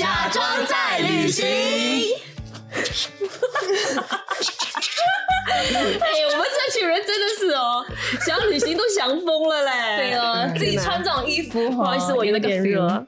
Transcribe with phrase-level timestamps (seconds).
[0.00, 1.46] 假装在旅行。
[5.50, 5.66] 哎，
[6.30, 7.84] 我们这群人真的是哦，
[8.24, 9.96] 想旅行都想疯了嘞。
[9.98, 12.88] 对哦，自己穿这种衣服，不好意思，我有点热。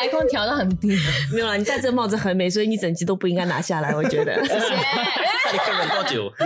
[0.00, 0.88] 我已经把 aircon 调到很低。
[1.32, 3.94] 没有啦，你戴这帽子很美，所以你整集都不应该拿下来。
[3.94, 4.34] 我觉得。
[4.44, 4.74] 谢谢。
[5.50, 6.30] 你看了多久？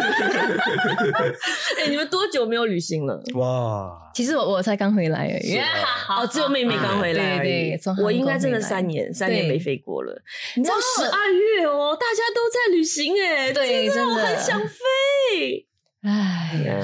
[1.79, 3.21] 哎，你们多久没有旅行了？
[3.35, 3.91] 哇！
[4.15, 5.59] 其实我我才刚回来而已。
[6.07, 7.39] 好，只有妹妹刚回来。
[7.39, 10.23] 对对，我应该真的三年，三年没飞过了。
[10.57, 15.67] 你知道十二月哦，大家都在旅行哎，对，真的很想飞。
[16.03, 16.79] 哎呀，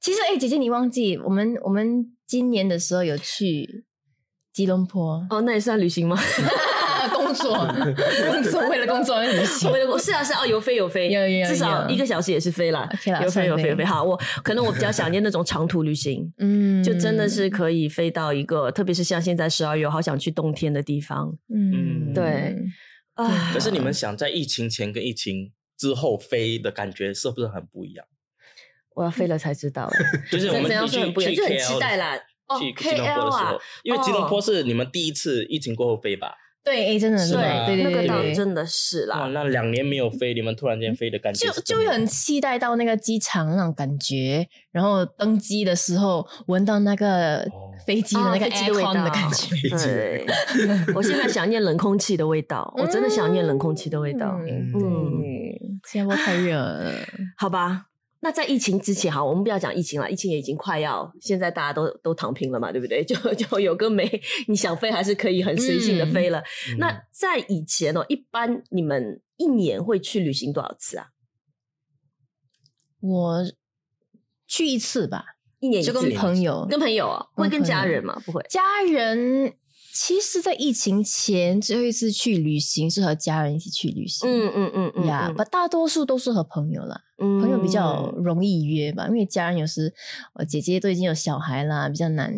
[0.00, 3.84] 其实哎，姐姐你忘记我们我们今年的时候有去
[4.54, 6.16] 吉隆坡哦，那也算旅行吗？
[7.12, 9.70] 工作，工作，为了工作而旅行。
[9.70, 12.88] 为了是啊是啊，有飞有飞，有有至少一个小时也是飞了，
[13.22, 13.84] 有飞有飞有飞。
[13.84, 21.36] 好，我可能我比较想念那种长途旅行，嗯，就真的是可以飞到一个，特别是像现在十二月，好想去冬天的地方。
[21.52, 22.56] 嗯，对。
[23.14, 28.06] 啊，可是你们想在疫情前跟疫情之后飞的感觉是不是很不一样？
[28.94, 29.90] 我要飞了才知道，
[30.30, 32.16] 就是我们怎样说很不一样，就很期待啦。
[32.58, 36.34] 去吉隆坡的时候，因为吉隆坡是你们第一次疫情过后飞吧？
[36.64, 39.20] 对，真的是对对对，那个倒真的是啦。
[39.20, 47.46] 哇那两年没有飞，你们突然间飞的感觉，就就会很期待到那个机场那种感觉，然后登机的时候闻到那个
[47.86, 49.68] 飞机的那个 aircon 的感觉。
[49.76, 50.26] 对，
[50.94, 54.34] 我现在想念冷空气的味道，我真的想念冷空气的味道。
[54.40, 54.72] 嗯，
[55.86, 56.92] 新加坡太热了，
[57.36, 57.88] 好吧。
[58.24, 63.04] 那在疫情之前，哈，我们不要讲疫情了，疫情也已经快要，现在大家都都躺平了嘛，对不对？
[63.04, 64.10] 就就有个没，
[64.48, 66.42] 你想飞还是可以很随性的飞了。
[66.78, 71.08] 那在以前哦，一般你们一年会去旅行多少次啊？
[73.00, 73.44] 我
[74.46, 75.22] 去一次吧，
[75.60, 78.18] 一年就跟朋友，跟朋友啊，会跟家人吗？
[78.24, 79.52] 不会，家人。
[79.96, 84.28] 其实，在疫情前最后一次去旅行是和家人一起去旅行。
[84.28, 87.00] 嗯嗯嗯嗯呀，不，大多数都是和朋友啦。
[87.16, 89.94] 朋友比较容易约吧，因为家人有时
[90.34, 92.34] 我姐姐都已经有小孩啦，比较难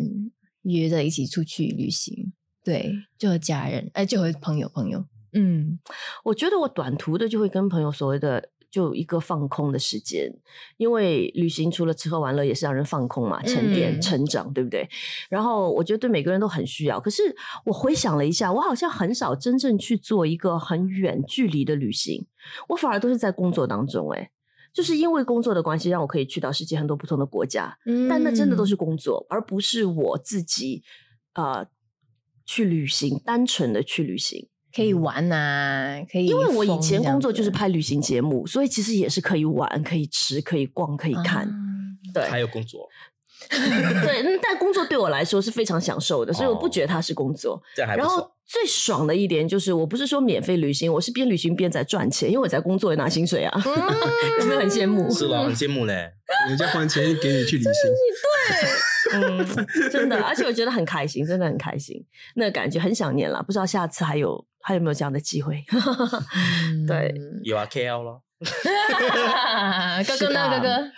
[0.61, 2.31] 约在一起出去旅行。
[2.63, 5.03] 对，就和家人，哎，就和朋友朋友。
[5.33, 5.79] 嗯，
[6.25, 8.49] 我觉得我短途的就会跟朋友所谓的。
[8.69, 10.31] 就一个放空的时间，
[10.77, 14.87] 因为旅行除了吃喝玩乐，也是让人放空嘛，沉淀、成长，对不对？
[15.29, 16.99] 然后我觉得对每个人都很需要。
[16.99, 17.23] 可是
[17.65, 22.25] 我回想了一下，我好像很少真正去做一个很远距离的旅行，
[22.67, 24.11] 我反而都是在工作当中。
[24.11, 24.29] 哎，
[24.73, 27.77] 就是因为工作的关系，让我可以去到世界很多不同的国家，
[28.09, 30.83] 但那真的都是工作，而不是我自己
[31.33, 31.65] 啊
[32.45, 34.49] 去旅行，单纯的去旅行。
[34.77, 36.27] 可以玩呐，可以。
[36.27, 41.49] 因为我以前工作就是拍旅行节目，所以其实也是可以玩、可以吃、可以逛、可以看。
[42.13, 42.87] 对，还有工作。
[43.49, 47.59] 对，但工作对我来说是非常享受的，所以我不觉得它是工作。
[47.75, 53.51] 然后最爽的一点就是，我不是说免费旅行，我是边旅行边在赚钱，因为我在工作也拿薪水啊。
[54.39, 55.09] 有没有很羡慕？
[55.11, 55.43] 是吧？
[55.43, 56.11] 很羡慕嘞，
[56.47, 57.71] 人家还钱给你去旅行。
[58.49, 58.69] 对，
[59.13, 59.45] 嗯，
[59.91, 62.03] 真的，而且我觉得很开心，真的很开心，
[62.35, 65.63] 那个感觉很想念了，不知道下次还有还有没有这样的机会？
[66.87, 67.13] 对，
[67.43, 68.23] 有啊，KL 咯。
[70.07, 70.49] 哥哥呢？
[70.49, 70.91] 哥哥，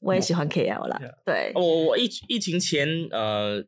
[0.00, 1.00] 我也喜欢 KL 了。
[1.24, 3.64] 对，我我疫疫情前呃，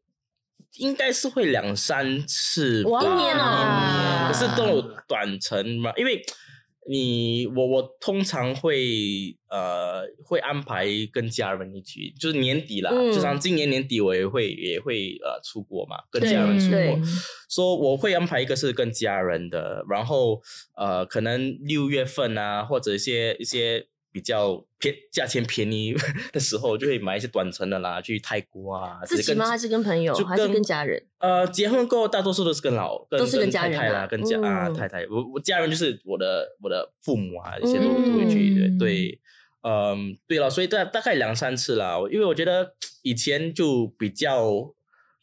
[0.79, 6.23] 应该是会两三次，一年哦，可是都有短程嘛，因为。
[6.89, 17.07] 你我我通常会呃会安排跟家人一起，就是年底啦，就像今年年底我也会也会呃出国嘛，跟家人出国，
[17.49, 20.41] 说我会安排一个是跟家人的，然后
[20.77, 23.87] 呃可能六月份啊或者一些一些。
[24.15, 25.93] 比较便价钱便宜
[26.33, 29.01] 的时候，就会买一些短程的啦，去泰国啊。
[29.05, 29.49] 自己吗？
[29.49, 30.15] 还是跟朋友？
[30.15, 31.03] 还是跟家人？
[31.19, 35.05] 呃，结婚过后，大多数都是跟老，都是跟家人啦，跟家啊太太。
[35.09, 38.79] 我我家人就是我的我的父母啊，一些都都会去。
[38.79, 39.19] 对，
[39.65, 41.97] 嗯，对了，所以大大概两三次啦。
[42.09, 44.73] 因为我觉得以前就比较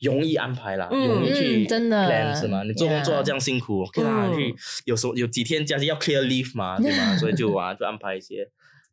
[0.01, 2.63] 容易安排啦，容易去真的是吗？
[2.63, 7.15] 你做工做到这样辛苦，可以去有时候有几天假期要 clear leave 嘛，对吗？
[7.15, 8.49] 所以就啊，就安排一些。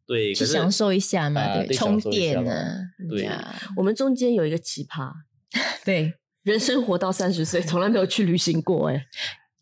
[0.08, 2.81] 对，去享受一下嘛，对，充电呢。
[3.10, 3.31] 对，
[3.76, 5.12] 我们中间有一个奇葩，
[5.84, 9.05] 对，人生活到三十岁，从来没有去旅行过，哎。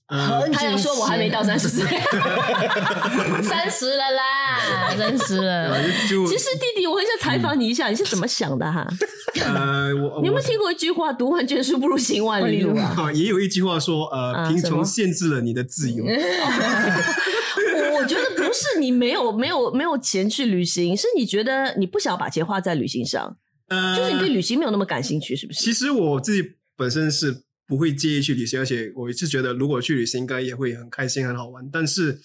[0.09, 1.85] 他要说我还没到三十岁，
[3.43, 5.83] 三十了啦， 三十了。
[5.83, 8.87] 其实弟弟，我很想采访你一下，你是怎么想的哈？
[9.45, 13.11] 呃， 我你有没有听过一句话，“读万卷书不如行万里路”啊？
[13.13, 16.05] 也有一句话说，呃，贫穷限制了你的自由。
[16.05, 23.37] 我觉得不是你没有没有没有钱去旅行，是你觉得你不想把钱花在旅行上，
[23.97, 25.65] 就是你对旅行没有那么感兴趣，是不是？
[25.65, 26.45] 其实我自己
[26.77, 27.43] 本身是。
[27.67, 31.69] 不会介意去旅行，而且我是觉得如果去旅行应该也会很开心很好玩。
[31.73, 32.21] 但是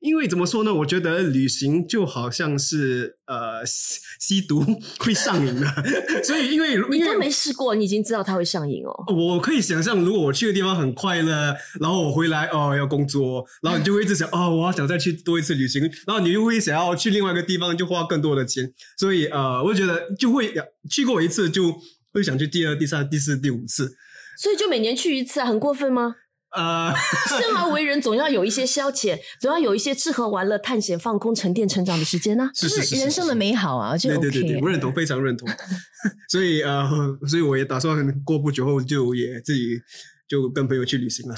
[0.00, 0.74] 因为怎么说呢？
[0.74, 4.62] 我觉得旅行就好像是呃吸毒
[4.98, 5.66] 会上瘾的，
[6.22, 8.92] 所以因为你都没试过，你已经知道它会上瘾哦。
[9.14, 18.70] 我可以想象，如果我去的地方很快乐，然后我回来哦要工作，然后你就会一直想哦，我想再去多一次旅行，然后你又会想要去另外一个地方，就花更多的钱。
[18.98, 20.52] 所以呃，我觉得就会
[20.90, 21.74] 去过一次就
[22.12, 23.96] 会想去第二、第三、第四、第五次。
[24.38, 26.16] 所以就每年去一次，啊很过分吗？
[26.56, 26.94] 呃，
[27.28, 32.48] 生而为人，总要有一些消遣，总要有一些吃喝玩乐、探险、放空、沉淀、成长的时间 呢。
[32.54, 33.96] 是人生的美好啊！
[33.98, 35.48] 对对对对，我认同，非常认同。
[36.30, 36.88] 所以呃，
[37.28, 39.80] 所以我也打算过不久后就也自己
[40.28, 41.34] 就跟朋友去旅行了。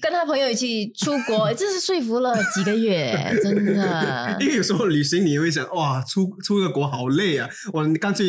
[0.00, 4.36] 跟他朋友一起出国， 这是说服了几个月， 真的。
[4.40, 8.26] 因为有时候旅行你会想，哇，出出个国好累啊，我干脆。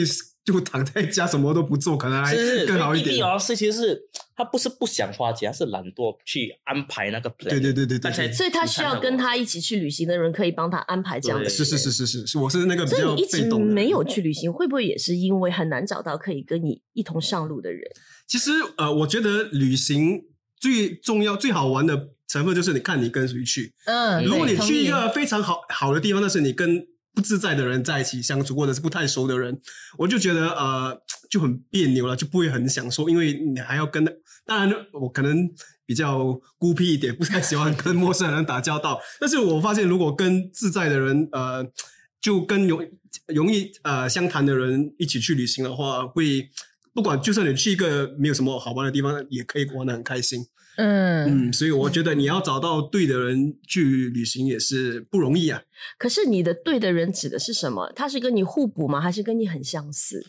[0.47, 2.33] 就躺在家什么都不做，可能还
[2.65, 3.19] 更好一点。
[3.19, 4.01] 老师其实是
[4.33, 7.49] 他不是不想花钱，是懒惰去安排那个 plan。
[7.49, 8.31] 对对对对对。
[8.31, 11.49] 所以他需要跟他一起去旅行的人可以帮他安排这样的。
[11.49, 17.81] 是是是是是是，我是那个比较所以你一直没有去旅行，会不会也是因为很难找到可以跟你一同上路的人？
[18.25, 20.21] 其实呃，我觉得旅行
[20.59, 23.74] 最重要、最好玩的成分就是你看你跟谁去。
[23.86, 26.86] 嗯，如果你去一个非常好好的地方，那是你跟。
[27.18, 29.59] 不自在的人在一起相处，或者是不太熟的人，
[29.98, 30.95] 我就觉得呃
[31.31, 34.06] 就很别扭了，就不会很享受，因为你还要跟。
[34.45, 35.50] 当然，我可能
[35.83, 39.01] 比较孤僻一点，不太喜欢跟陌生人打交道。
[39.19, 41.65] 但是我发现，如果跟自在的人，呃，
[42.21, 42.88] 就跟容
[43.25, 46.48] 容易呃相谈的人一起去旅行的话，会
[46.97, 50.47] 不管就算你去一个没有什么好玩的地方，也可以玩的很开心。
[50.77, 55.61] 嗯嗯，所以我觉得你要找到对的人去旅行也是不容易啊。
[55.99, 57.91] 可是你的对的人指的是什么？
[57.95, 58.99] 他是跟你互补吗？
[58.99, 60.25] 还是跟你很相似？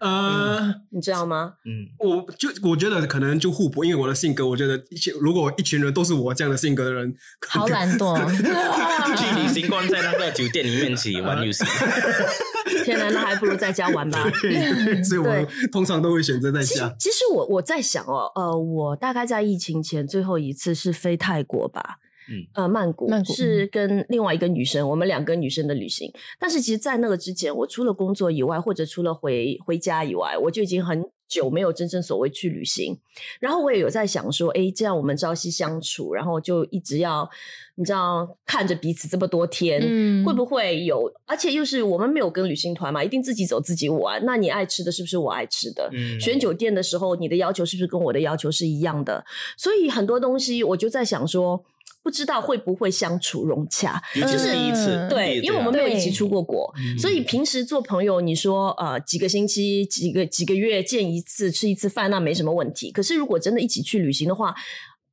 [0.00, 1.54] 呃，你知道吗？
[1.64, 7.14] 嗯，我就我觉得可能就互补，因为我的性格，我觉得一群如果一群人都是我这样的性格的人，
[7.48, 8.14] 好懒惰，
[9.16, 11.64] 去旅行关在那个酒店里面起玩游戏。
[12.96, 14.28] 天哪，那还不如在家玩吧。
[15.04, 16.94] 所以，我们通常都会选择在家。
[16.98, 21.96] 其实我我在想哦，呃，我大概在疫情前最后一次是飞泰国吧。
[22.30, 26.12] 嗯，呃，曼谷是跟另外一个女生，我们两个女生的旅行。
[26.38, 32.98] 但是其实，在那个之前，我除了工作以外，或者除了回回家以外，我就已经很久没有真正所谓去旅行。
[33.38, 37.28] 然后我也有在想说，哎，这样我们朝夕相处，然后就一直要
[37.76, 39.80] 你知道看着彼此这么多天，
[40.24, 41.10] 会不会有？
[41.24, 44.22] 而且又是我们没有跟旅行团嘛，一定自己走自己玩。
[44.24, 45.90] 那你爱吃的是不是我爱吃的？
[46.20, 49.24] 选酒店的时候，你的要求是不是跟我的要求是一样的？
[49.56, 51.64] 所以很多东西，我就在想说。
[52.02, 62.90] 不知道会不会相处融洽，就是第一次对，因为我们没有一起出过国，所以平时做朋友，你说呃几个星期、几个几个月见一次、吃一次饭，那没什么问题。
[62.90, 64.54] 可是如果真的一起去旅行的话，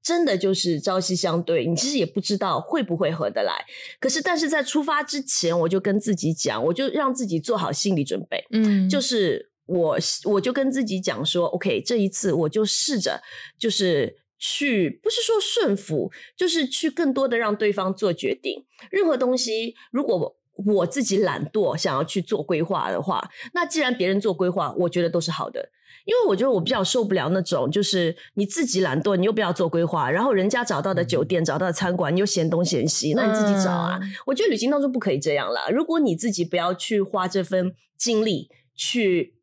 [0.02, 3.54] 真的就是朝夕相对，你其实也不知道会不会合得来。
[4.00, 13.22] 可是但是在出发之前，我就跟自己讲，我就让自己做好心理准备，嗯，就是我我就跟自己讲说，OK，这一次我就试着
[13.60, 14.20] 就是。
[14.38, 18.66] 去不是说顺服，就是去更多的让对方做决定。
[18.92, 20.36] 任何东西，如果
[20.66, 25.70] 我自己懒惰，想要去做规划的话，那既然别人做规划，我觉得都是好的。
[26.06, 34.00] 因为我觉得我比较受不了那种，就是你自己懒惰，你又不要做规划，然后人家找到的酒店、找到的餐馆，你又嫌东嫌西，那你自己找啊。
[34.26, 35.70] 我觉得旅行当中不可以这样了。
[35.70, 39.36] 如果你自己不要去花这份精力去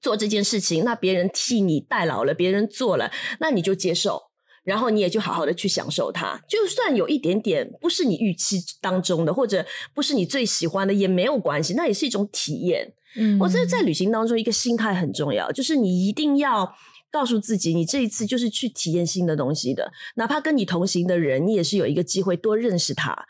[0.00, 4.29] 做这件事情，那别人替你代劳了，别人做了，那你就接受。
[4.70, 12.94] 然后你也就好好的去享受它，就算有一点点不是你预期当中的，或者不是你最喜欢的，也没有关系，那也是一种体验。
[13.16, 16.72] 嗯，我觉得在旅行当中，一个心态很重要，就是你一定要
[17.10, 23.26] 告诉自己，你这一次就是去体验新的东西的，哪怕跟你同行的人，你也是有一个机会多认识他。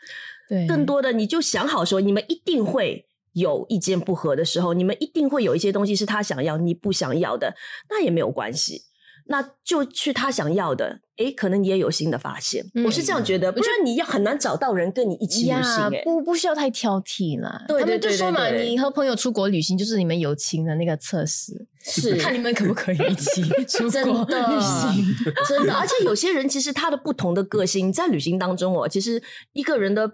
[0.46, 7.54] 对，更多的你就想好说，你们一定会有意见不合的时候，你们一定会有一些东西是他想要你不想要的，
[7.88, 8.82] 那也没有关系。
[9.30, 12.64] 那就去他想要的，诶，可能你也有新的发现。
[12.84, 15.88] 我是这样觉得，不然你要很难找到人跟你一起旅行。
[16.02, 17.64] 不不需要太挑剔啦。
[17.68, 25.14] 对对对，就说嘛，你和朋友出国旅行就是你们友情的那个测试，是 看你们可不可以一起 出国旅行。
[25.46, 29.22] 真的，而且有些人其实他的不同的个性在旅行当中哦，其实
[29.52, 30.10] 一个人的。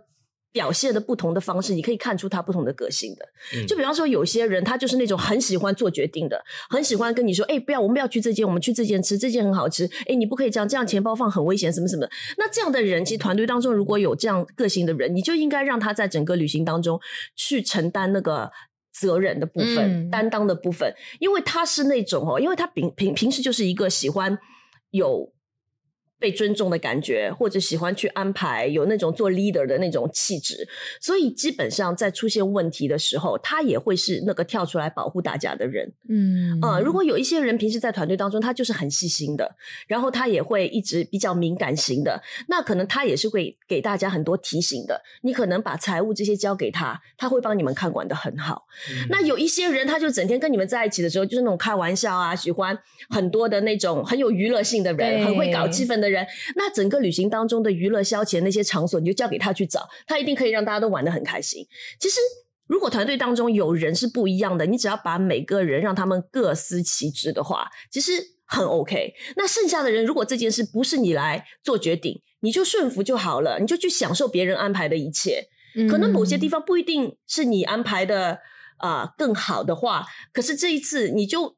[0.56, 3.28] 表现的不同的方式，你可以看出他不同的个性的。
[3.68, 12.08] 就比方说，有些人他就是那种很喜欢做决定的，很喜欢跟你说：“哎，不要，我们不要去这间，我们去这间吃，这间很好吃。”哎，你不可以这样，这样钱包放很危险，什么什么。
[12.38, 16.98] 那这样的人，其实团队当中如果有这样个性的人，你就应该让他在整个旅行当中
[17.34, 18.50] 去承担那个
[18.98, 24.38] 责任的部分、担当的部分，因为他是那种哦，因为他平平平时就是一个喜欢
[24.92, 25.30] 有。
[26.18, 30.66] 被尊重的感觉，或者喜欢去安排，有那种做 leader 的那种气质，
[31.00, 35.92] 所以基本上在出现问题的时候，他也会是那个跳出来保护大家的人。
[36.08, 39.54] 嗯啊，如果有一些人平时在团队当中，他就是很细心的，
[39.86, 45.02] 然后他也会一直比较敏感型的，那可能他也是会给大家很多提醒的。
[45.22, 48.64] 你可能把财务这些交给他，他会帮你们看管的很好。
[49.10, 52.78] 那有一些人，他就整天跟你们在一起的时候，就是那种开玩笑啊，喜欢
[53.10, 56.05] 很多的那种很有娱乐性的人，很会搞气氛的。
[56.06, 61.66] 的人，那整个旅行当中的娱乐消遣那些场所，你就交给他去找，他一定可以让大家都玩的很开心。
[61.98, 62.20] 其实，
[62.66, 68.12] 如果团队当中有人是不一样的，你只要把每个人让他们各司其职的话，其实
[68.46, 69.12] 很 OK。
[69.36, 75.48] 那剩下的人，如果这件事不是你来做决定，你就顺服就好了，你就去享受别人安排的一切。
[75.90, 78.38] 可能某些地方不一定是你安排的
[78.78, 81.54] 啊更好的话，可是这一次你就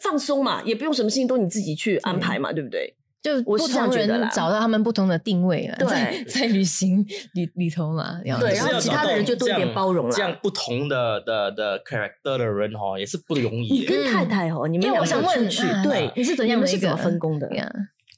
[0.00, 2.94] 放松嘛，也不用什么事情都你自己去安排嘛，对不对？
[3.20, 10.12] 就不同人找到他们不同的定位了，在 在旅行里里头嘛，对，然后其他的人就多一点包容了。
[10.14, 13.80] 这样不同的的的 character 的人哈，也是不容易。
[13.80, 15.48] 你跟太太哦，你们我想问，
[15.82, 17.68] 对，你是怎样的是怎么分工的呀？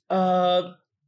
[0.09, 0.63] 呃，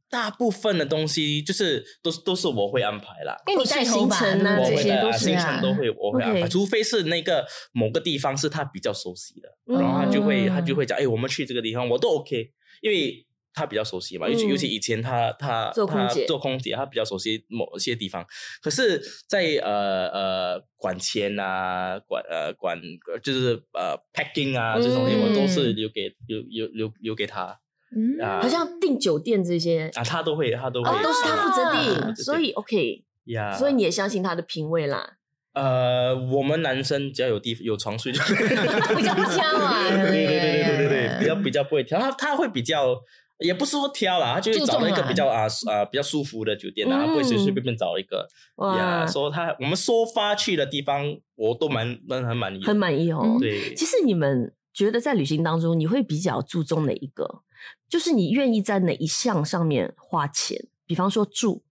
[0.09, 12.49] 大部分的东西就是都是都是我会安排啦，因为你带行程啊，这些都是行程都会我会安排，除非是那个某个地方是他比较熟悉的，然后他就会他就会讲，哎，我们去这个地方我都 OK，
[12.81, 13.23] 因为。
[13.53, 18.25] 他比较熟悉嘛，尤其尤其以前他他他做空姐，他比较熟悉某些地方。
[18.61, 22.81] 可是，在呃呃管钱啊，管呃管
[23.21, 27.59] 就是呃 packing 啊这种东西，我都是留给留留留留给他。
[27.95, 35.17] 嗯，好像订酒店这些啊，他都会他都会都是他负责订，所以 OK 呀，所以你也相信他的品味啦。
[35.53, 38.19] 呃，我们男生只要有地有床睡就
[38.97, 42.99] 比较不挑啊， 对对对对对对对，比较比较不会挑，他他会比较。
[43.43, 48.27] 也不是说挑啦，他就是找了一个比较啊啊比较舒服的酒店啊，不会随随便便找一个。
[48.55, 53.37] 哇，说他我们说发去的地方，我都蛮蛮很满意，很满意哦。
[53.39, 57.43] 对，其实你们觉得在旅行当中，你会比较注重哪一个？
[57.87, 60.67] 就是你愿意在哪一项上面花钱？
[60.85, 61.63] 比方说住，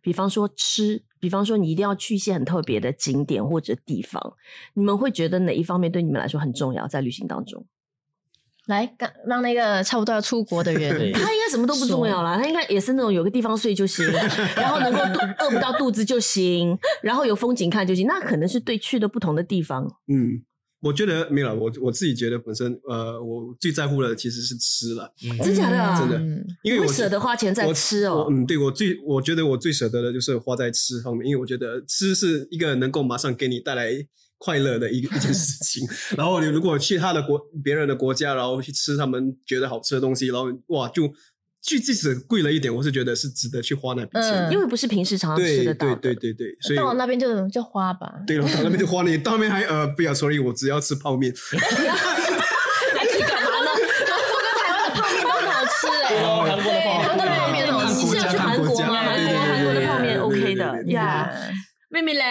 [0.00, 4.34] 比方说吃，比方说你一定要去一些很特别的景点或者地方，
[4.74, 6.86] 你们会觉得哪一方面对你们来说很重要？
[6.86, 7.64] 在旅行当中？
[8.68, 14.06] 来，让让那个差不多要出国的人， 他应该什么都不重要啦，他应该也是那种有个地方睡就行，
[14.54, 18.06] 然后能够肚饿不到肚子就行，然后有风景看就行。
[18.06, 19.84] 那可能是对去的不同的地方。
[20.06, 20.42] 嗯，
[20.82, 25.10] 我觉得没有，我我自己觉得本身，呃，我最在乎的其实是吃了，
[25.42, 26.20] 真假的，真的，
[26.62, 28.26] 因为我舍得花钱在吃哦。
[28.30, 34.06] 嗯，对我最我觉得我最舍得的就是花在吃方面，因为我觉得吃是一个能够马上给你带来。
[34.38, 41.08] 快乐的一一件事情， 然后你如果去他的国别人的国家，然后去吃他们觉得好吃的东西，然后哇，就
[41.60, 45.86] 就即使贵了一点，我是觉得是值得去花那笔钱，因为不是平时常常吃的到。
[45.96, 48.10] 对对对对对，所以到那边就就花吧。
[48.26, 51.34] 对，到那边就花 你到那边还呃不要所以我只要吃泡面。
[51.50, 53.70] 还去干嘛呢？
[54.06, 56.72] 韩国跟台湾的泡面都很好吃哎，韩国
[57.26, 57.94] 的泡面好吃。
[58.04, 59.02] 你是要去韩国吗？
[59.02, 61.30] 韩国韩国的泡面 OK 的呀。
[61.90, 62.22] 妹妹嘞？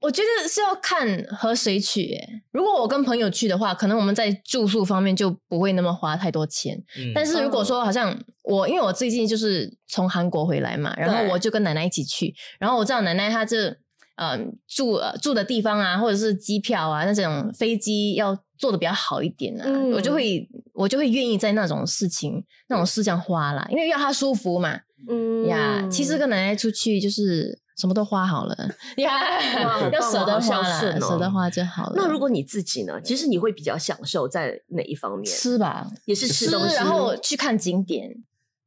[0.00, 2.18] 我觉得是要看和谁去。
[2.52, 6.78] 如果我跟朋友去的话，可能我们在住宿方面就不会那么花太多钱。
[7.14, 13.70] 但是如果说好像我，因为我最近就是从韩国回来嘛，然后我就跟奶奶一起去，然后我知道奶奶她这
[14.16, 24.80] 嗯住住的地方啊，或者是机票啊，那种飞机要做的比较好一点啊，我就会我就会愿意在那种事情那种事上花啦，因为要她舒服嘛。
[25.08, 27.63] 嗯呀，其实跟奶奶出去就是。
[27.76, 28.56] 什么都花好了，
[28.98, 31.92] 呀，要舍得花了，舍得花就好了。
[31.96, 33.00] 那如果你自己呢？
[33.02, 35.24] 其实你会比较享受在哪一方面？
[35.24, 38.10] 吃吧，也是吃，然后去看景点。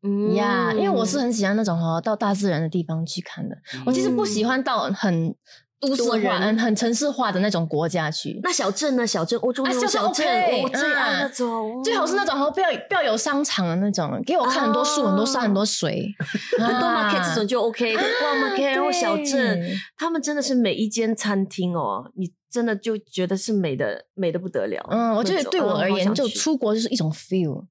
[0.03, 3.55] 嗯呀，因为我是很喜欢那种哦，到大自然的地方去看的。
[3.85, 5.35] 我其实不喜欢到很。
[5.79, 9.05] 都市化、很很城市化的那种国家去，那小镇呢？
[9.05, 10.25] 小镇，欧洲那种小镇，
[10.61, 16.07] 我最爱那种，最好是那种不要不要有商场的那种，给我看很多树、很多山、很多水，
[16.57, 17.95] 很多 market 这种就 OK。
[17.95, 19.63] 逛 market 然后小镇，
[19.95, 24.83] 他们真的是每一间餐厅哦，你真的就觉得是美的美的不得了。
[24.89, 27.65] 嗯，我觉得对我而言，就出国就是一种 feel。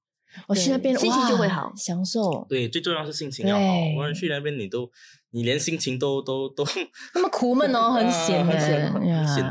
[0.46, 2.44] 我去那边心情就会好，享受。
[2.46, 3.64] 对，最重要是心情要好。
[3.96, 4.86] 无论去那边，你都
[5.36, 6.64] 你连心情都都都
[7.14, 8.90] 那么苦闷哦，很 闲很闲。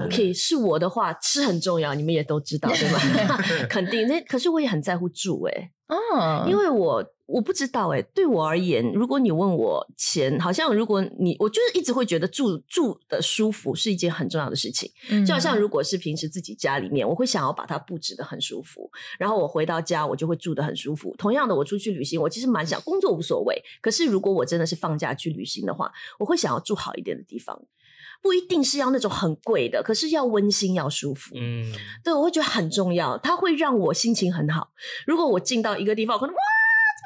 [0.06, 3.38] OK，是我的话，吃很重要，你们也都知道对吧？
[3.70, 4.08] 肯定。
[4.08, 5.70] 那可是我也很在乎住哎。
[5.88, 7.06] 哦，因为我。
[7.28, 14.88] 我不知道哎，对我而言，如果你问我钱，好像如果你，我就是一直会觉得住住的舒服是一件很重要的事情。
[15.26, 18.88] 就好像如果是平时自己家里面，我会想要把它布置的很舒服，
[19.18, 21.16] 然后我回到家我就会住的很舒服。
[21.18, 27.60] 同样的，我出去旅行，我其实蛮想工作无所谓，可是如果我真的是放假去旅行的话，我会想要住好一点的地方，
[28.22, 31.36] 不一定是要那种很贵的，可是要温馨要舒服。
[31.36, 31.72] 嗯，
[32.04, 34.72] 对我会觉得很重要，它会让我心情很好。
[35.06, 36.42] 如果我进到一个地方，可能哇。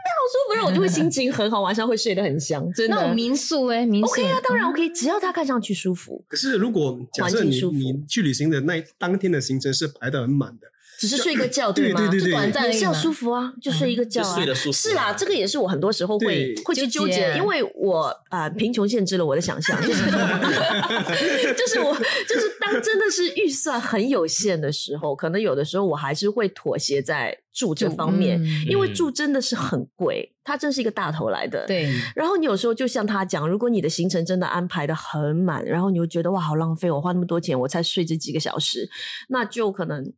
[0.09, 2.67] 好舒服，然后我就会心情很好，晚上会睡得很香。
[2.73, 6.23] 真的，那种民宿哎，民宿 OK 啊，当然 OK，只要它看上去舒服。
[6.27, 10.67] 可是如果假设你你去旅行的那当天的行程是排的很满的。
[10.99, 11.99] 只是睡个觉对吗？
[12.11, 14.35] 对对对，也是要舒服啊，就睡一个觉啊。
[14.35, 20.03] 睡得舒服是啦，这个也是我很多时候会会去纠结，因为我啊贫穷限制了我的想象，就是
[21.55, 21.95] 就是我
[22.27, 28.37] 就是当真的是预算很有限的时候，可能有的时候我还是会妥协在住这方面，
[28.69, 31.65] 因为住真的是很贵，它真是一个大头来的。
[31.65, 38.89] 对，然后你有时候就像他讲，如果你的行程真的安排的很满，然后你又觉得哇好浪费，我花那么多钱我才睡这几个小时，
[39.29, 40.11] 那就可能。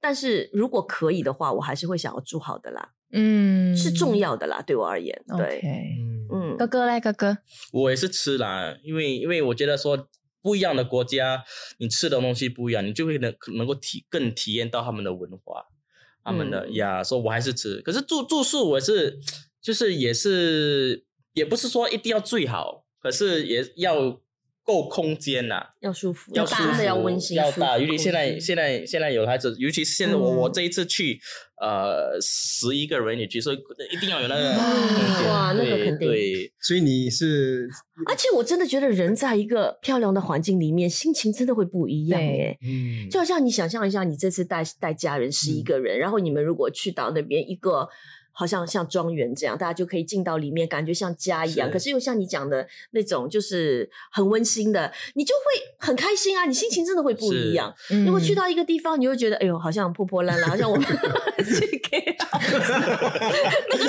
[0.00, 2.92] 但是如果可以的话，我还是会想要住好的啦。
[3.10, 5.22] 嗯，是重要的啦，对我而言。
[5.36, 5.62] 对，
[6.32, 7.38] 嗯，哥哥来，哥哥，
[7.72, 10.08] 我也是吃啦，因为因为我觉得说
[10.42, 11.42] 不一样的国家，
[11.78, 15.64] 你吃的东西不一样，你就会能能够体更体验到他们的文化，
[16.22, 17.02] 他们的呀。
[17.02, 19.18] 说我还是吃，可是住住宿我是
[19.60, 24.20] 就是也是也不是说一定要最好，可是也要。
[24.68, 27.78] 够空间呐，要舒服，要大的，要温馨，要大。
[27.78, 31.18] 尤其现在，现在，现在有孩子，尤其是现在我我这一次去，
[31.58, 33.56] 呃，十一个人也去，所以
[33.90, 34.50] 一定要有那个
[35.30, 36.06] 哇，那个肯定。
[36.06, 37.66] 对，所以你是，
[38.06, 42.58] 而且我真的觉得人在一个漂亮的环境里面，心情真的会不一样耶。
[42.60, 47.88] 嗯，就好像你想象一下，你这次带带家人十一个人，然后你们如果去到那边一个。
[48.38, 51.68] 好像像庄园这样，大家就可以进到里面，感觉像家一样。
[51.68, 56.44] 可是又像你讲的那种，就是很温馨的，你就会很开心啊！
[56.44, 57.74] 你心情真的会不一样。
[58.06, 60.86] 如果去到一个地方，你会觉得哎呦，好像破破烂烂，好像我们
[61.42, 61.98] 去给
[63.70, 63.84] 那个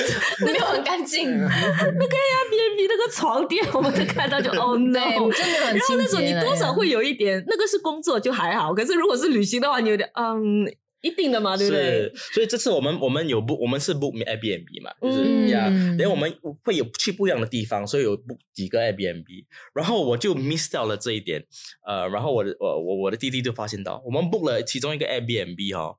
[0.47, 1.29] 没有很干净。
[1.29, 8.73] 那个呀，B&B 那个床垫，我们看到就哦 no，真的很然后那种你多少会有一点，那个是工作就还好。
[8.73, 10.65] 可是如果是旅行的话，你有点嗯。
[11.01, 12.11] 一定的嘛，对不对？
[12.33, 15.65] 所以这次我们我们有不我们是 book Airbnb 嘛，就是呀，
[15.97, 16.33] 等我们
[16.63, 21.45] 会有去不一样的地方，所以有 book 几个 Airbnb，然后我就 miss 掉了这一点，
[21.87, 25.97] 呃，然后我的我我我的弟弟就发现到，我们 book 了其中一个 Airbnb 哈，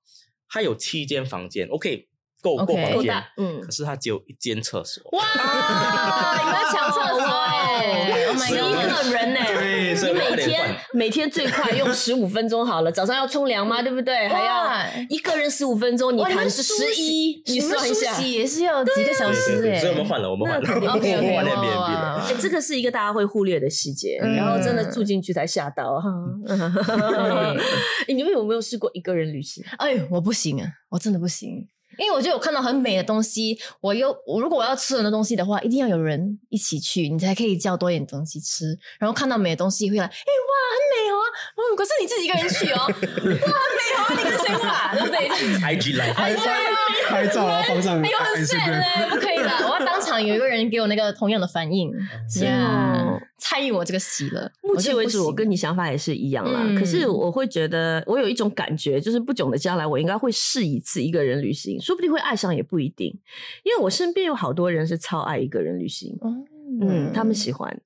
[0.48, 2.08] 它有七间房间，OK。
[2.42, 5.04] 够够房间，嗯，可是它只有一间厕所。
[5.12, 5.22] 哇，
[6.38, 8.32] 你们抢厕所哎！
[8.34, 9.40] 十一个人呢，
[9.80, 13.82] 你每天每天最快用十五分钟好了，早上要冲凉吗？
[13.82, 14.28] 对不对？
[14.28, 19.78] 还要一个人十五分钟，你谈是十一，你算一下也是要几个小时哎。
[19.78, 22.24] 所以我们换了，我们换了， 我们换那边了。
[22.28, 26.10] 哎，这个是一个大家会忽略的细节，然后真的住进去才吓到哈。
[28.06, 29.64] 哎，你们有没有试过一个人旅行？
[29.78, 31.68] 哎，我不行啊，我真的不行。
[32.00, 38.78] 因为我觉得我看到很美的东西，我又我如果我要吃很多东西的话，一定要有人一起去，你才可以叫多点东西吃。
[38.98, 41.16] 然后看到美的东西会来，哎哇，很美哦！
[41.56, 43.36] 嗯，可是你自己一个人去哦，哇，很美
[43.96, 44.00] 哦！
[44.10, 44.96] 你跟谁玩？
[44.96, 45.28] 对不对？
[45.60, 46.12] IG 来
[47.10, 48.00] 拍照，啊，放上。
[48.00, 51.92] 哎呦，很帅嘞，不可以的， 我要当场有一个人给我那个同样的反应，
[52.42, 54.50] 呀，参与我这个喜了。
[54.62, 56.60] 目前为止，我跟你想法也是一样啦。
[56.78, 61.80] 可是我会觉得，我有一种感觉，就是不久的将来，我应该会试一次一个人旅行。
[61.80, 63.08] 说不定会爱上也不一定，
[63.64, 66.16] 因为我身边有好多人是超爱一个人旅行，
[66.82, 67.80] 嗯，他们喜欢，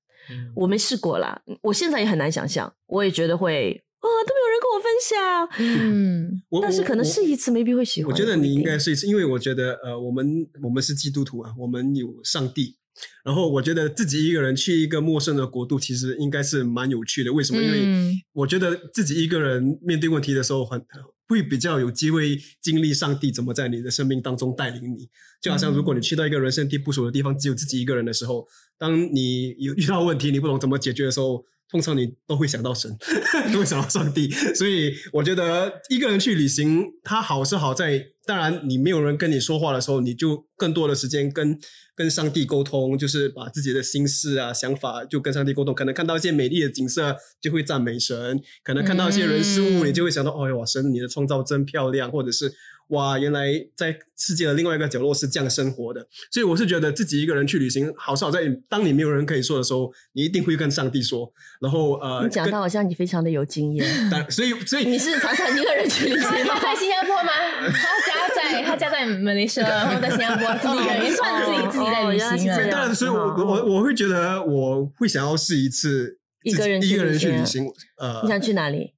[0.55, 5.13] 我没试过啦，我现在也很难想象，我也觉得会啊，都没有人跟我分享，
[5.59, 8.13] 嗯，但是可能试一次，maybe 会喜欢。
[8.13, 12.77] 我觉得你应该试一次，因为我觉得呃，我们我们是基督徒啊，我们有上帝。
[13.25, 17.33] 然后我觉得自己一个人去一个陌生的国度，其实应该是蛮有趣的。
[17.33, 17.61] 为什么？
[17.61, 20.81] 因为我觉得自己一个人面对问题的时候，很
[21.27, 25.09] 会比较有机会经历上帝怎么在你的生命当中带领你。
[25.41, 28.47] 就好像如果你去到一个人生地不熟的地方，只有自己一个人的时候，
[28.79, 31.45] 当你有遇到问题，你不懂怎么解决的时候。
[31.71, 32.97] 通常你都会想到神，
[33.53, 41.59] 都会想到上帝，所以我觉得一个人去旅行，它好是好在，当然你没有人跟你说话的时候，你就更多的时间跟
[41.97, 45.75] 跟上帝沟通，就是把自己的心事啊、想法就跟上帝沟通。
[45.75, 52.53] 可能看到一些美丽的景色，就会赞美神；可能看到一些人事物，你就会想到，哦哟，神，你的创造真漂亮，或者是。
[52.89, 61.33] 哇，原来在世界的另外一个角落是这样生活的，所以我是觉得自己一个人去旅行，好少在当你没有人可以说的时候，你一定会跟上帝说。
[61.61, 66.61] 然后呃，你讲到好像你非常的有经验， 但所以所以你是常常一个人去旅行吗？
[66.61, 67.33] 在新加坡吗？
[67.73, 72.71] 他家在他家在马来西亚，然后在新加坡自己一个人，算自己自己在旅行了。
[72.71, 77.67] 当然，所以我我我会觉得我会想要试一次一个人一个人去旅行。
[77.99, 78.93] 呃，你想去哪里？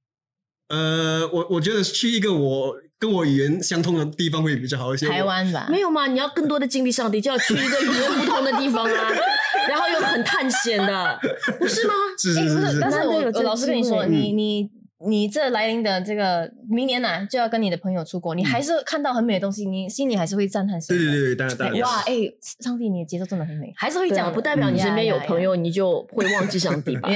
[0.69, 5.07] 呃，我我觉得去一个我跟我语言相通的地方会比较好一些。
[5.07, 5.67] 台湾吧？
[5.69, 6.07] 没有嘛？
[6.07, 9.11] 你要更多的经历上帝，就要去一个语言不通的地方啊，
[9.69, 11.19] 然后又很探险的，
[11.59, 11.93] 不是吗？
[12.17, 12.79] 是是是。
[12.79, 14.69] 但是我老师跟你说，你你。
[15.07, 20.79] 你这来临的这个明年呢，就要跟你的朋友出国，你还是看到很美的东西，你心里还是会赞叹。
[20.89, 21.79] 对对对，当然当然。
[21.81, 22.13] 哇，哎，
[22.63, 27.09] 上帝，你的节奏真的很美，还是会讲，不代表你身边有朋友你就会忘记上帝吧？
[27.11, 27.15] 你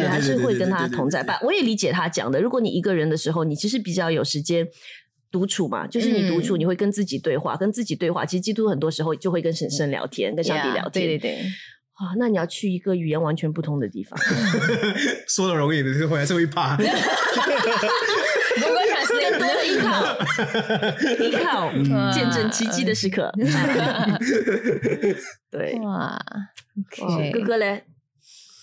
[0.00, 1.38] 还是会跟他同在吧？
[1.44, 4.66] 我也理解他讲的，如果你一个人的时候，你其实比较有时间
[5.30, 8.24] 独处嘛，就是你独处，你会跟自己对话，跟自己对话。
[8.24, 11.06] 其实基督很多时候就会跟神神聊天，跟上帝聊天。
[11.06, 11.38] 对对对。
[12.00, 14.18] 啊，那你要去一个语言完全不通的地方，
[15.28, 16.74] 说的容易，的后还是会怕。
[16.78, 20.18] 如果想更多的依靠，
[21.22, 21.70] 依靠
[22.10, 23.30] 见证奇迹的时刻。
[25.52, 26.18] 对，哇
[26.96, 27.84] ，OK，哥哥嘞，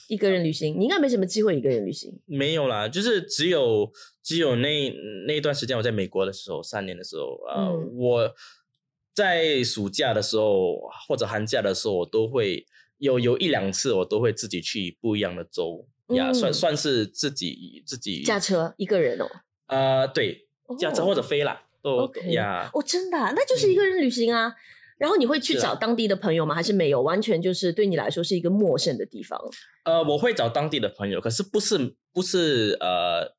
[0.07, 2.17] 一个人旅行，你应该没什么机会一个人旅行。
[2.25, 3.91] 没有啦，就是只有
[4.23, 4.89] 只有那
[5.27, 8.33] 那段时间我在美国的时候，三年的时候，呃，我
[9.13, 12.65] 在暑假的时候或者寒假的时候，我都会。
[12.99, 19.29] 有有一两次，我都会自己去不一样的州呀，算算是自己自己驾车一个人哦。
[19.67, 20.47] 呃，对，
[20.79, 22.71] 驾车或者飞啦，都呀。
[22.73, 24.51] 哦，真的，那就是一个人旅行啊。
[24.97, 26.55] 然后你会去找当地的朋友吗？
[26.55, 27.01] 还是没有？
[27.01, 29.39] 完全就是对你来说是一个陌生的地方。
[29.85, 33.35] 呃，我会找当地的朋友，可是不是不是呃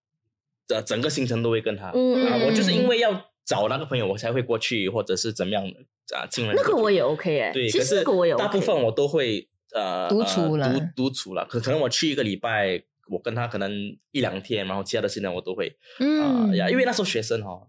[0.67, 1.91] 的整个行程都会跟他。
[1.95, 5.75] 嗯，我就是因为要找那个朋友，我才会过去，或者是怎么样的。
[6.17, 8.43] 啊，进来那个我也 OK 哎，对，其实那个我也 OK。
[8.43, 11.45] 大部分我都会呃独处了，独独处了。
[11.45, 13.71] 可可能我去一个礼拜，我跟他可能
[14.13, 17.61] 一两天，然后其他的时间我都会嗯呀，因为那时候学生哈，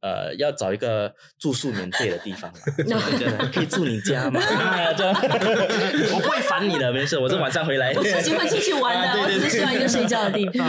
[0.00, 2.58] 呃，要找一个住宿免费的地方嘛，
[3.52, 4.40] 可以住你家嘛，
[6.12, 10.68] 我不会烦你的，没事，我是晚上回来，我是喜欢出去玩的， 我只是喜欢一个睡觉的地方。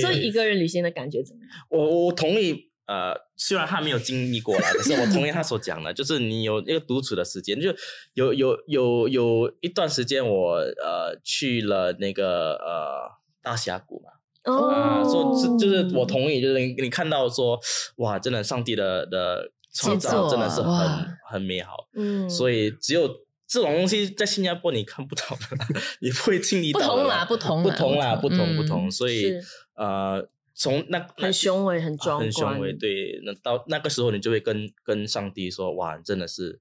[0.00, 1.50] 所以一个人旅行的感觉怎么样？
[1.70, 2.70] 我我同意。
[2.86, 7.74] 呃，虽然他没有经历过啦，可是我同意他所讲的，就是你有一个独处的时间，就
[8.12, 13.10] 有有有有一段时间，我呃去了那个呃
[13.42, 14.10] 大峡谷嘛，
[14.44, 17.58] 哦，说这就是我同意，就是你你看到说
[17.96, 23.08] 哇，真的上帝的的创造真的是很很美好，嗯，所以只有
[23.46, 25.64] 这种东西在新加坡你看不到的，
[26.00, 29.32] 你不会经历到，不同啦，不同，不同啦，不同不同，所以
[29.74, 30.28] 呃。
[30.56, 32.72] 从那很雄伟、很壮观，很雄伟。
[32.74, 36.60] 对，那到那个时候，你就会跟跟上帝说：“哇，真的是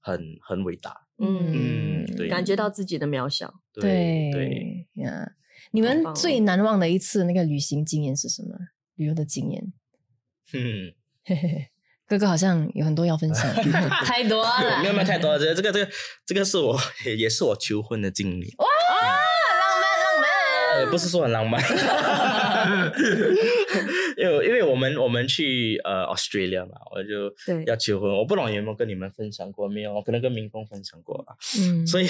[0.00, 3.52] 很很伟大。”嗯，对，感觉到自己的渺小。
[3.72, 5.32] 对对呀，
[5.72, 8.56] 你们最难忘的一次那个旅行经验是什么？
[8.96, 9.72] 旅游的经验？
[10.52, 11.68] 嗯，嘿嘿，
[12.06, 13.52] 哥哥好像有很多要分享
[14.04, 15.38] 太多了，没有没有太多了。
[15.38, 15.90] 这这个这个
[16.24, 16.78] 这个是我
[17.16, 18.54] 也是我求婚的经历。
[18.58, 20.28] 哇，浪漫浪漫，
[20.84, 21.60] 呃不是说很浪漫。
[24.16, 27.32] 因为因为我们我们去呃 Australia 嘛，我就
[27.64, 28.10] 要求婚。
[28.12, 31.36] 我不懂有没有跟你们分享过，没有，我可能跟民工分享过吧。
[31.60, 32.08] 嗯， 所以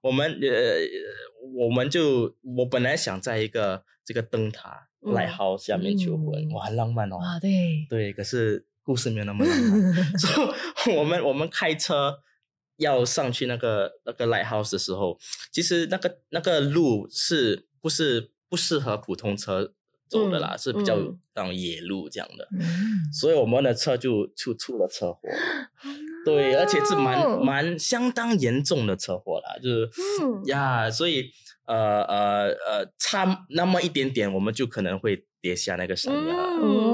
[0.00, 0.78] 我们呃，
[1.58, 7.16] 我们就我本来想在一个这个灯塔 lighthouse 下面求婚，哇，很浪漫哦。
[7.16, 9.94] 啊，对对，可是故事没有那么浪漫。
[10.18, 12.18] 所以我们我们开车
[12.78, 15.18] 要上去那个那个 lighthouse 的时候，
[15.50, 18.30] 其实那个那个路是不是？
[18.52, 19.72] 不适合普通车
[20.12, 20.94] 走的啦，是比较
[21.34, 22.46] 那种野路这样的，
[23.10, 25.20] 所以我们的车就出出了车祸，
[26.26, 29.90] 对，而且是蛮蛮相当严重的车祸啦，就是
[30.50, 31.30] 呀，所以
[31.66, 36.34] 呃呃呃，差那么一点点，我们就可能会跌下那个山崖，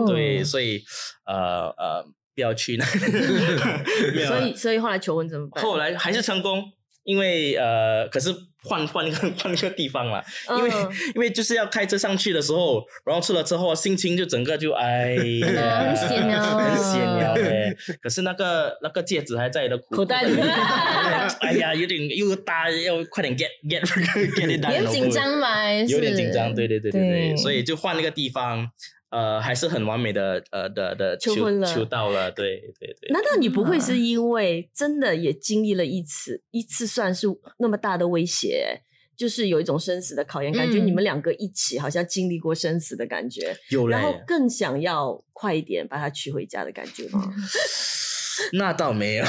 [0.07, 0.83] 对，所以
[1.26, 2.04] 呃呃，
[2.35, 2.85] 不要去那，
[4.28, 5.64] 所以所以后来求婚怎么办？
[5.64, 6.62] 后来还是成功。
[7.04, 8.31] 因为呃，可是
[8.64, 10.25] 换换一个 换一个地方了，
[10.57, 10.71] 因为
[11.14, 17.35] 因为就是要开车上去的时候，然后出了车祸，心情就整个就哎呀，很险啊，很险啊！
[17.38, 20.38] 哎，可是那个那个戒指还在的口袋里，
[21.40, 23.83] 哎呀，有点又大，要快点 get get
[24.35, 28.71] get it 有点紧张嘛，有点紧张，对对对对对，所以就换了个地方。
[29.11, 33.11] 呃，还是很完美的，呃的的求婚了，求到了，对对对。
[33.11, 37.27] 难道你不会是因为真的也经历了一次，一次算是
[37.59, 38.83] 那么大的威胁，
[39.16, 47.33] 就是有一种生死的考验，感觉你们两个一起好像经历过生死的感觉，有然后更想要快一点把他娶回家的感觉吗？
[48.53, 49.25] 那倒没有，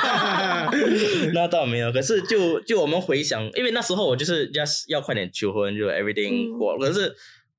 [1.34, 1.92] 那倒没有。
[1.92, 7.14] 可是就就我们回想，因为那时候我就是要要快点求婚，就 everything 过，可是。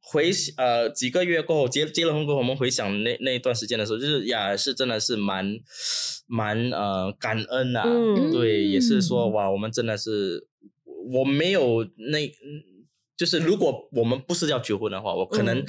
[0.07, 5.57] 回呃几个月过后结结了婚过后，我们回想那那一段时间的时候，就是呀是真的是蛮
[6.27, 7.83] 蛮呃感恩呐，
[8.31, 10.47] 对，也是说哇，我们真的是
[11.11, 12.31] 我没有那，
[13.17, 15.65] 就是如果我们不是要结婚的话，我可能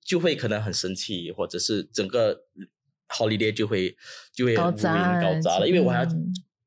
[0.00, 2.42] 就会可能很生气，或者是整个
[3.08, 3.96] holiday 就会
[4.32, 6.04] 就会搞砸搞砸了，因为我还要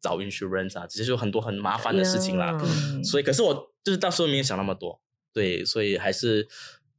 [0.01, 2.57] 找 insurance 啊，其实有很多很麻烦的事情啦，
[3.05, 5.01] 所以可是我就是到时候没有想那么多，
[5.33, 6.45] 对，所以还是。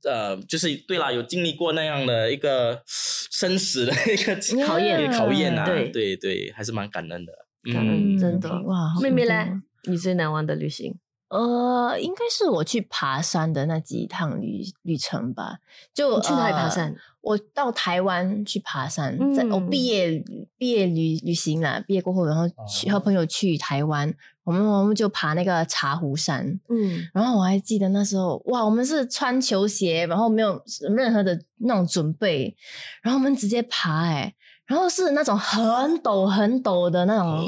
[0.05, 4.35] 呃，就是对啦，有经历过那样的一个生死的一个
[4.67, 7.33] 考验，考验啊，对对对，还是蛮感恩的，
[7.73, 8.99] 感恩真的哇！
[9.01, 9.53] 妹妹嘞，
[9.89, 10.95] 你最难忘的旅行？
[11.31, 15.59] 呃，应该是我去爬山的那几趟旅旅程吧。
[15.95, 16.95] 就去哪里爬山？
[17.21, 20.23] 我到台湾去爬山，在我毕业
[20.59, 24.13] 毕业旅旅行啦，毕业过后，然后去和朋友去台湾，
[24.43, 26.59] 我们我们就爬那个茶壶山。
[26.69, 30.61] 嗯，然后我还记得那时候，哇，我们是穿球鞋，然后没有
[30.97, 32.57] 任何的那种准备，
[33.03, 34.35] 然后我们直接爬，哎，
[34.67, 35.63] 然后是那种很
[36.01, 37.47] 陡很陡的那种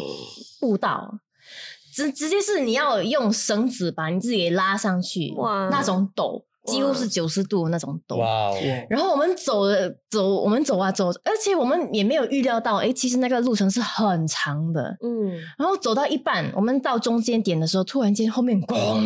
[0.60, 1.18] 步道。
[1.92, 8.50] 直直接是你要用绳子把你自己给拉上去，哇，那种陡几乎是九十度那种陡，哇！
[8.88, 15.32] 然后我们走的走，我们走啊走，而且我们也没有预料到，哎，其实那个路程是很长的，嗯。
[15.58, 19.02] 然后走到一半，我们到中间点的时候，突然间后面咣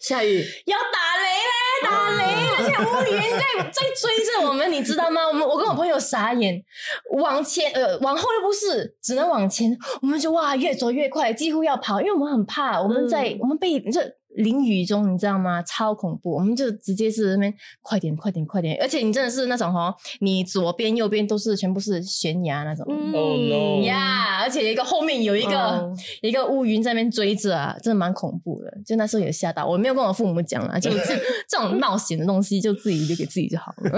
[0.00, 1.65] 下雨，要打雷嘞！
[1.82, 2.24] 打雷，
[2.58, 5.26] 而且乌云在在追着我们，你知道吗？
[5.26, 6.62] 我们我跟我朋友傻眼，
[7.18, 14.00] 往前呃往后又不是，只能往前，我们就哇越走越快，几乎要跑，因为我们很怕，我们在我们被这。
[14.36, 15.62] 淋雨中，你知道吗？
[15.62, 16.34] 超恐怖！
[16.34, 22.84] 我们就直接是那边快点、快点、快点，而且你真的是那种哦，你左边、右边都是全部是悬崖那种。
[22.86, 23.82] Oh no！
[23.82, 28.78] 呀，而且一个后面有一个一个乌云在那边追着啊，真的蛮恐怖的。
[28.84, 31.16] 就那时候有吓到，我没有跟我父母讲啊，就这
[31.48, 33.90] 这种冒险的东西就自己留给自己就好了。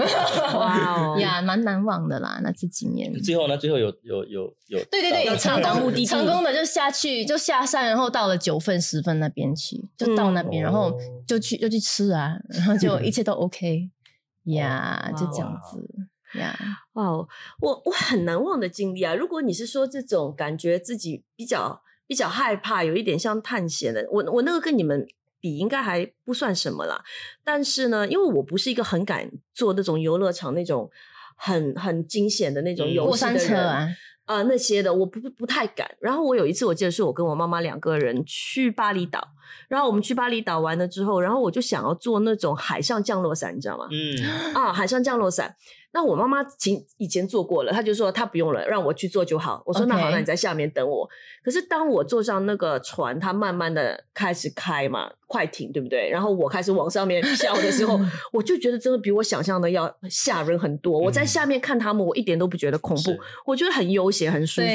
[0.57, 1.19] 哇哦！
[1.19, 3.11] 呀，蛮难忘的啦，那这几年。
[3.21, 3.57] 最后呢？
[3.57, 4.79] 最后有有有有？
[4.89, 10.28] 对对对，有成功目的成功的就下去就下山，然后到了九份、十分那边去，就到。
[10.31, 10.93] 那边，然后
[11.27, 13.89] 就去就去吃啊，然后就一切都 OK
[14.45, 16.57] 呀，就这样子呀。
[16.93, 17.27] 哇，我
[17.61, 19.13] 我很难忘的经历啊！
[19.13, 25.07] 如果你是说这种感觉自己比较比较害怕，有一点像探险的，我我那个跟你们
[25.39, 27.03] 比应该还不算什么啦。
[27.43, 30.89] 但是呢，因为我不是一个很敢做那种游乐场那种
[31.35, 33.95] 很很惊险的那种游戏的人。
[34.25, 35.89] 啊，那些的我不不太敢。
[35.99, 39.27] 然后我有一次，我记得是我跟我妈妈两个人去巴厘岛，
[39.67, 43.87] 然后我们去巴厘岛完了之后，然后我就想要做那种海上降落伞，你知道吗？
[43.91, 45.55] 嗯，啊，海上降落伞。
[45.91, 49.63] 那我妈妈前以前做过了，她就说她不用了，让我去做就好。
[49.65, 51.09] 我说那好，那你在下面等我。
[51.43, 56.07] 可是当我坐上那个船，它慢慢的开始开嘛，快艇对不对？
[56.09, 57.99] 然后我开始往上面飘的时候，
[58.31, 60.99] 我就觉得真的比我想象的要吓人很多。
[60.99, 64.67] 我在下面看他们，我一点都不觉得恐怖，我觉得很悠闲很舒服。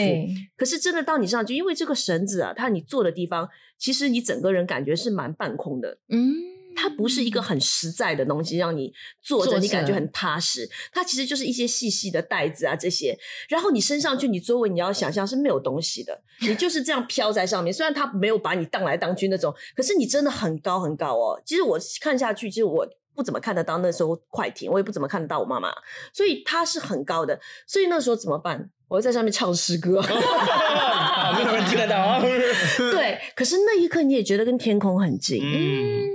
[0.57, 3.49] 可是真的当你上去，因为这个绳子啊，它你坐的地方，
[3.79, 5.99] 其实你整个人感觉是蛮半空的。
[6.09, 6.54] 嗯。
[6.75, 10.69] 它不是一个很实在的东西，让你坐着你感觉很踏实。
[10.93, 13.17] 它其实就是一些细细的袋子啊，这些。
[13.49, 17.73] 然后你升上去，你周围你要想象是没有东西的，你就是这样飘在上面。
[17.73, 21.41] 虽然它没有把你荡来荡去那种，可是你真的很高很高哦。
[21.45, 25.73] 其实我看下去，其实我不怎么看得到那时候快艇，我也不怎么看得到我妈妈，
[26.13, 27.41] 所以它是很高的。
[27.67, 28.71] 所以那时候怎么办？
[28.89, 30.01] 我会在上面唱诗歌，
[31.37, 32.21] 没有人听得到啊。
[32.21, 35.41] 对，可是那一刻你也觉得跟天空很近。
[35.43, 36.14] 嗯。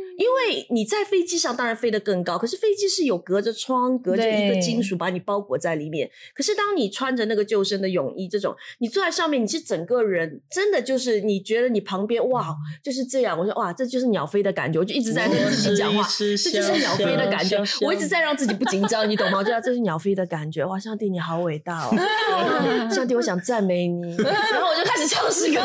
[0.70, 6.10] 你在飞机上当然飞得更高，可是飞机是有隔着窗、隔着一个金属把你包裹在里面。
[6.34, 13.38] 可是当你穿着那个救生的泳衣，这种你坐在上面，你是整个人真的就是你觉得你旁边哇就是这样。
[13.38, 17.62] 我说哇，这就是鸟飞的感觉，我就一直在跟自己讲话，这就是鸟飞的感觉。
[17.82, 19.40] 我一直在让自己不紧张，你懂吗？
[19.40, 20.66] 我觉得这是鸟飞的感觉。
[20.66, 22.90] 哇，上帝你好伟大哦！
[22.92, 24.16] 上帝，我想赞美你。
[24.24, 25.62] 然后我就开始唱诗歌。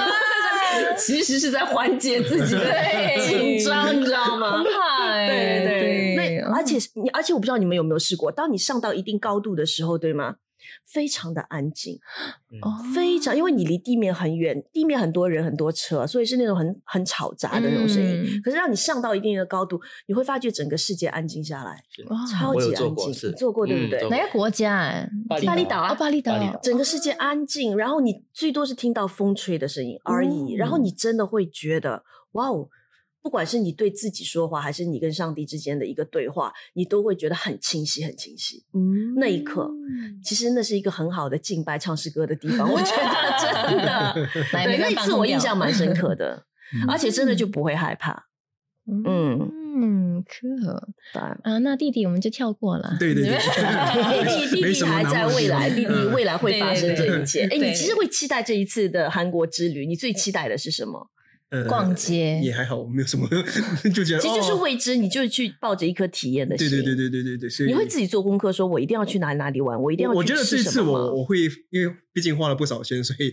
[0.98, 2.64] 其实是在缓解自己的
[3.26, 4.62] 紧张，你知道吗？
[4.62, 6.40] 对，对对。
[6.46, 10.36] 那而且你，而且我不知道你们有没有试过，当你上到一定高度的时候，对吗？
[10.84, 11.98] 非常的安静，
[12.94, 18.40] 非常，因为你离地面很远，地面很多人很多车，所以是那种很很吵杂的那种声音。
[18.42, 21.82] 可是让你上到一定的高度，你会发觉整个世界安静下来，
[22.30, 23.10] 超级安静。
[23.10, 24.08] 你做过对不对？
[24.08, 25.08] 哪个国家？
[25.28, 32.68] 巴厘岛啊，巴厘岛，整个世界安静，然后你最多是听到风吹的声音而已，然后你真的会觉得，哇哦！
[33.24, 38.62] 不管是你对自己说话，还是你跟上帝之间的一个对话，你都会觉得很清晰，很清晰。
[38.74, 39.70] 嗯，那一刻，
[40.22, 42.70] 其实那是一个很好的敬拜、唱诗歌的地方。
[42.70, 44.14] 我觉 得真的，
[44.52, 46.44] 对那一次我印象蛮深刻的，
[46.86, 48.26] 而且真的就不会害怕。
[48.86, 49.50] 嗯。
[49.76, 52.94] 嗯，可啊，那弟弟我们就跳过了。
[53.00, 53.36] 对对对，
[54.24, 57.48] 弟弟弟弟还在未来，弟弟未来会发生这一切。
[57.48, 61.10] 哎，你其实会期待这一次的韩国之旅，你最期待的是什么？
[61.68, 63.28] 逛街也还好，没有什么，
[63.94, 66.68] 就觉得其实就是未知，你就是去抱着一颗体验的心。
[66.68, 70.12] 对对对对对对对，你会自己做功课，说我一定要去哪里哪里玩，我一定要。
[70.12, 71.38] 我觉得这次我我会，
[71.70, 73.32] 因为毕竟花了不少钱，所以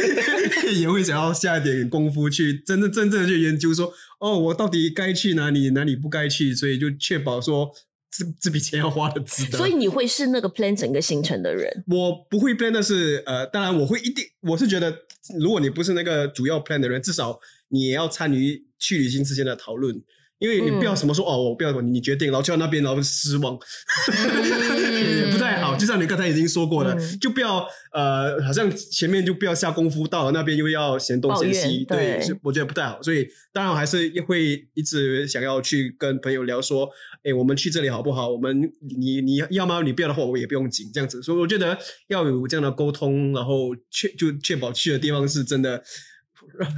[0.80, 7.70] 也会想要下一点功夫去真正真正的去研究，说哦，我到底该去哪里，哪里不该去，所以就确保说。
[8.12, 11.84] 这这笔钱要花的值得，所以你会是那个 plan 整个行程的人。
[11.88, 14.94] 我不会 plan 的是，呃，当然我会一定，我是觉得，
[15.40, 20.02] 如果你不是那个主要 plan 的人，至少你也要参与去旅行之间的讨论。
[20.38, 23.56] 因为你不要什么说哦，我不要你决定，然后去到那边然后失望。
[25.82, 33.02] 就像你刚才已经说过了，就不要呃，好像前面就不要下功夫，到了那边又要嫌东嫌西，对，我觉得不太好。
[33.02, 36.88] 所以当然还是会一直想要去跟朋友聊说，
[37.24, 38.28] 哎，我们去这里好不好？
[38.28, 39.82] 我们你你要吗？
[39.82, 41.20] 你不要的话，我也不用紧，这样子。
[41.20, 45.82] 所以我觉得要有这样的沟通，然后确就确保去的地方是真的。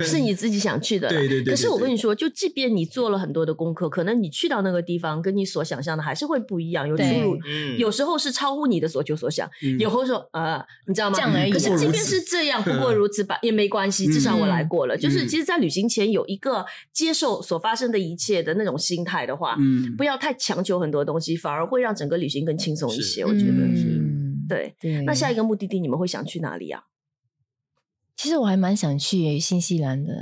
[0.00, 1.52] 是你自己想去的，对对对。
[1.52, 7.38] 可是我跟你说，就即便你做了很多的功课，可能你去到那个地方，跟你所想象的还是会不一样，有出入。
[7.78, 11.16] 有时候是超乎你的所求所想，有时候说呃，你知道吗？
[11.16, 14.06] 这样而已可是即便是这样，不 过如此吧，也没关系。
[14.06, 14.96] 至少我来过了。
[14.96, 19.56] 就是其实，在旅行前有一个接受所发生的一切的那种心态的话，
[19.96, 23.24] 不要太强求很多东西，反而会让整个旅行更轻松一些。
[23.24, 24.00] 我觉得是，
[24.48, 24.74] 对。
[25.04, 26.82] 那下一个目的地你们会想去哪里啊？
[28.16, 30.14] 其实我还蛮想去新西兰的，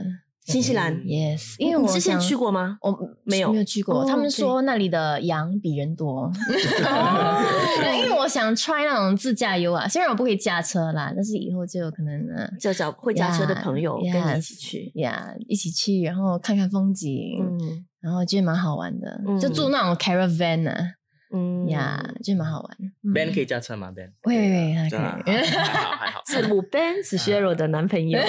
[0.44, 2.78] 新西兰，yes，因为我之前去过吗？
[2.80, 2.90] 我
[3.22, 4.04] 没有，没有去过。
[4.04, 6.30] 他们说那里的羊比人多，
[7.96, 9.86] 因为我想 try 那种自驾游啊。
[9.86, 20.94] 虽然我不会驾车啦，但是以后就可能呢就找会驾车的朋友跟你一起去，呀，一起去，然后看看风景，嗯，然后觉得蛮好玩的，就住那种 caravan 啊。
[21.32, 22.76] 嗯呀，就蛮好玩。
[23.14, 25.00] Ben 可以驾车吗？Ben，喂喂喂，还可以，
[25.46, 26.22] 还好还好。
[26.26, 28.18] 字母 Ben 是 Sheryl 的男朋友，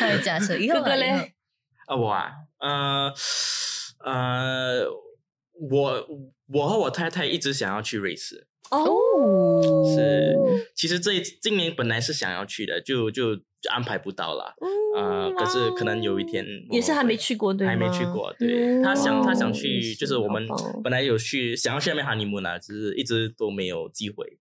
[0.00, 0.54] 会驾车。
[0.72, 1.34] 哥哥嘞？
[1.86, 3.12] 啊，我啊，呃
[4.04, 4.84] 呃，
[5.70, 6.08] 我
[6.52, 8.46] 我和我太太一直想要去瑞士。
[8.70, 10.34] 哦，是，
[10.74, 14.54] 其实这今年本来是想要去的，就就就安排不到了。
[14.96, 18.34] 啊，可是可能有一天也是还没去过，对还没去过。
[18.38, 20.46] 对他想他想去，就是我们
[20.82, 24.38] 本来有去想要去那边哈尼木呢，只是一直都没有机会。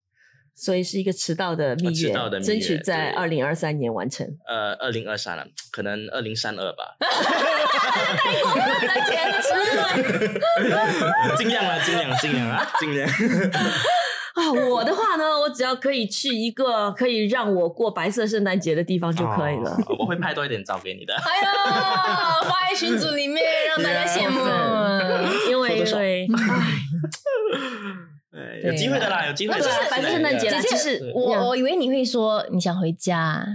[0.56, 4.28] 所以是一个迟到的蜜月，争取在二零二三年完成。
[4.48, 6.96] 呃，二零二三了，可能二零三二吧。
[7.00, 9.48] 太过分了，简直！
[11.38, 13.10] 尽量啊，尽量，尽量啊，尽量。
[14.34, 19.78] 啊，我的话呢，我只要可以去一个可以让我过白色圣诞节的地方就可以了。
[20.00, 21.14] 我会拍多一点照给你的。
[21.16, 24.40] 哎呦，发在群组里面让大家羡慕。
[25.52, 26.38] 因为因为，哎，
[28.64, 29.58] 有机会的啦，有机会。
[29.58, 30.60] 就是反正圣诞节啦。
[30.62, 33.46] 其实我我以为你会说你想回家，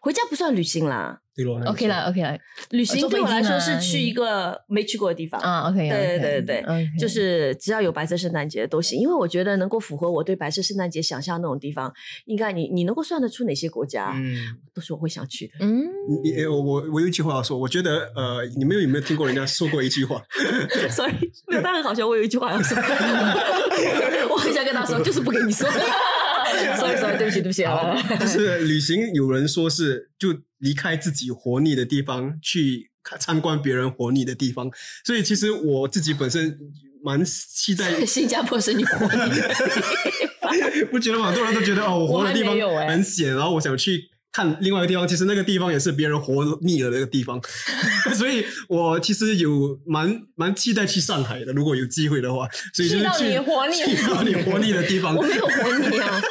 [0.00, 1.20] 回家不算旅行啦。
[1.66, 2.36] OK 啦，OK 啦。
[2.70, 5.70] 旅行对我来说是去一个没去过的地方啊。
[5.70, 11.94] OK，对对对对，就是只要有白色圣诞节都行，因为我觉得能够符合我对白色圣诞节想象那种地方，
[12.26, 14.14] 应该你你能够算得出哪些国家？
[14.16, 14.34] 嗯，
[14.74, 15.52] 都是我会想去的。
[15.60, 15.86] 嗯，
[16.24, 16.60] 你我
[16.92, 20.20] 我有一句话要说，我觉得呃，你们有没有听过人家说过一句话？
[20.90, 21.12] Sorry，
[21.46, 22.04] 没有，但很好笑。
[22.04, 22.76] 我有一句话要说，
[24.28, 25.68] 我很想跟他说，就是不跟你说。
[26.78, 27.96] Sorry，Sorry，对不起，对不起啊。
[28.20, 30.34] 就是旅行，有人说是就。
[30.58, 34.68] 离开自己活腻的地方，去参观别人活腻的地方，
[35.06, 36.58] 所以其实我自己本身
[37.00, 39.54] 蛮期待新加坡是你活腻的
[40.90, 42.58] 不觉得很多人都觉得哦，我活的地方
[42.88, 47.40] 很险，然后我想去看另外一个地方，其实那个地方也是别人活腻了那个地方，
[48.14, 56.20] 所以我其实有蛮蛮期待去上海的，如果有机会的话，所以就是去你活腻，去到你活腻的地方， 我没有活腻啊。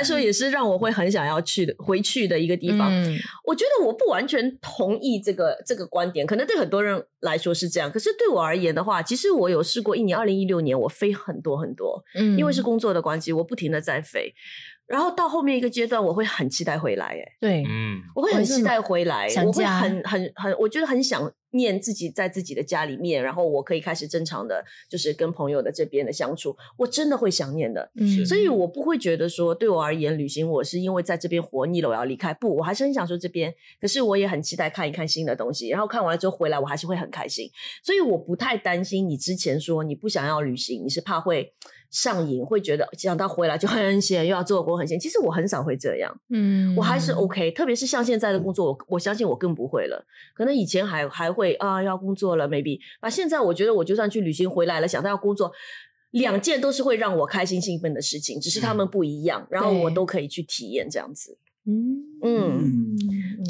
[0.00, 2.90] 来说也是让我会很想要去的回去的一个地方。
[3.46, 7.92] 我觉得我不完全同意这个这个观点，可能对很多人来说是这样。
[7.92, 14.34] 可是对我而言的话，其实我有试过一年，二零一六年我飞很多很多，嗯，因为是工作的关系，我不停的在飞。
[14.90, 37.48] 然后到后面一个阶段，我会很期待回来，哎，对，嗯，我会很期待回来，我会很很很，我觉得很想念自己在自己的家里面，然后我可以开始正常的，就是跟朋友的这边的相处，我真的会想念的，嗯，所以我不会觉得说对我而言，旅行我是因为在这边活腻了我要离开，不，我还是很想说这边，可是我也很期待看一看新的东西，然后看完了之后回来，我还是会很开心，
[37.84, 41.54] 所以我不太担心你之前说你不想要旅行，你是怕会。
[41.90, 44.98] 上瘾，会觉得想到回来就很闲，又要做工很闲。
[44.98, 47.50] 其实我很少会这样，嗯，我还是 OK。
[47.50, 50.06] 特别是像现在的工作，我我相信我更不会了。
[50.34, 52.78] 可能以前还还会啊，要工作了，maybe。
[53.00, 55.50] 啊，现在我觉得我就算去旅行回来了，想到要工作，
[56.12, 61.38] 两件都是会让我开心兴奋的事情，只是他们不一样，然后我都可以去体验这样子。
[61.66, 62.96] 嗯嗯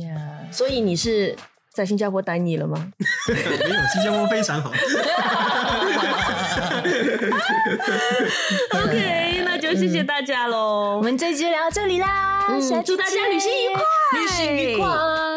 [0.03, 1.36] 呀，所以你是
[1.72, 2.93] 在新加坡待腻了吗？
[3.28, 4.72] 没有，新加坡非常好。
[8.85, 10.97] OK， 那就谢谢大家喽。
[10.97, 12.47] 我们这期就聊到这里啦，
[12.85, 15.30] 祝大家旅行愉快，旅行愉快。